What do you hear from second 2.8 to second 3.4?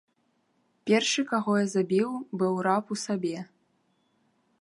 у сабе.